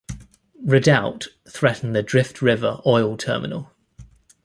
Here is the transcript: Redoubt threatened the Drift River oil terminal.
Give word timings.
Redoubt 0.65 1.27
threatened 1.47 1.95
the 1.95 2.01
Drift 2.01 2.41
River 2.41 2.81
oil 2.87 3.15
terminal. 3.17 3.71